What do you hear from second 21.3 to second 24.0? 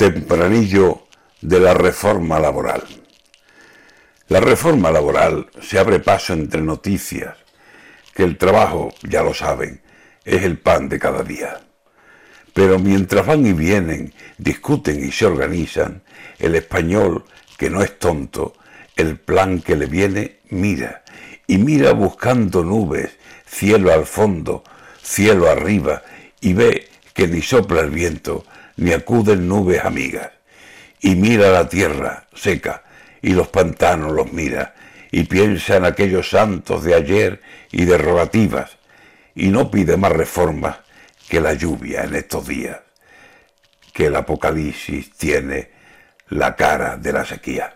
y mira buscando nubes, cielo